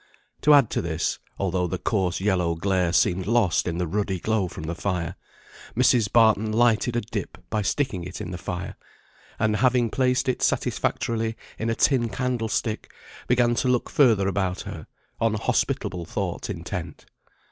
To 0.41 0.55
add 0.55 0.71
to 0.71 0.81
this 0.81 1.19
(although 1.37 1.67
the 1.67 1.77
coarse 1.77 2.19
yellow 2.19 2.55
glare 2.55 2.91
seemed 2.91 3.27
lost 3.27 3.67
in 3.67 3.77
the 3.77 3.85
ruddy 3.85 4.19
glow 4.19 4.47
from 4.47 4.63
the 4.63 4.73
fire), 4.73 5.13
Mrs. 5.77 6.11
Barton 6.11 6.51
lighted 6.51 6.95
a 6.95 7.01
dip 7.01 7.37
by 7.51 7.61
sticking 7.61 8.03
it 8.03 8.19
in 8.19 8.31
the 8.31 8.39
fire, 8.39 8.75
and 9.37 9.57
having 9.57 9.91
placed 9.91 10.27
it 10.27 10.41
satisfactorily 10.41 11.37
in 11.59 11.69
a 11.69 11.75
tin 11.75 12.09
candlestick, 12.09 12.91
began 13.27 13.53
to 13.53 13.67
look 13.67 13.91
further 13.91 14.27
about 14.27 14.61
her, 14.61 14.87
on 15.19 15.35
hospitable 15.35 16.05
thoughts 16.05 16.49
intent. 16.49 17.05